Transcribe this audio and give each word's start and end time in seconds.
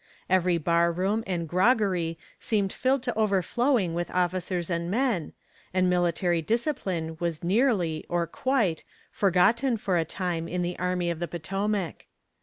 Every 0.31 0.57
bar 0.57 0.91
room 0.91 1.23
and 1.27 1.47
groggery 1.47 2.17
seemed 2.39 2.73
filled 2.73 3.03
to 3.03 3.13
overflowing 3.15 3.93
with 3.93 4.09
officers 4.09 4.71
and 4.71 4.89
men, 4.89 5.33
and 5.75 5.87
military 5.91 6.41
discipline 6.41 7.17
was 7.19 7.43
nearly, 7.43 8.07
or 8.09 8.25
quite, 8.25 8.83
forgotten 9.11 9.77
for 9.77 9.97
a 9.97 10.03
time 10.03 10.47
in 10.47 10.63
the 10.63 10.79
army 10.79 11.11
of 11.11 11.19
the 11.19 11.27
Potomac. 11.27 12.05